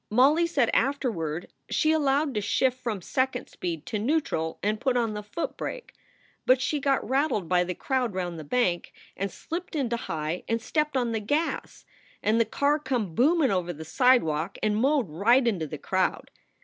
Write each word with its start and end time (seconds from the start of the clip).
Molly 0.09 0.47
said 0.47 0.71
afterward 0.73 1.51
she 1.69 1.91
allowed 1.91 2.33
to 2.33 2.41
shift 2.41 2.81
from 2.81 3.03
second 3.03 3.47
speed 3.49 3.85
to 3.85 3.99
neutarl 3.99 4.57
and 4.63 4.81
put 4.81 4.97
on 4.97 5.13
the 5.13 5.21
foot 5.21 5.55
brake. 5.55 5.93
But 6.47 6.59
she 6.59 6.79
got 6.79 7.07
rattled 7.07 7.47
by 7.47 7.63
the 7.63 7.75
crowd 7.75 8.15
round 8.15 8.39
the 8.39 8.43
bank, 8.43 8.93
and 9.15 9.29
slipped 9.29 9.75
into 9.75 9.97
high 9.97 10.43
and 10.47 10.59
stepped 10.59 10.97
on 10.97 11.11
the 11.11 11.19
gas, 11.19 11.85
and 12.23 12.41
the 12.41 12.45
car 12.45 12.79
come 12.79 13.13
boomin 13.13 13.51
over 13.51 13.71
the 13.71 13.85
sidewalk 13.85 14.57
and 14.63 14.75
mowed 14.75 15.07
right 15.07 15.47
into 15.47 15.67
the 15.67 15.77
crowd. 15.77 16.31